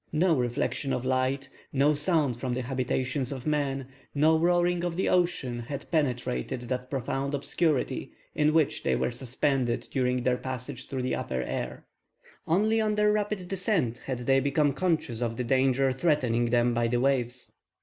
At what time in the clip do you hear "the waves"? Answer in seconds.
16.87-17.51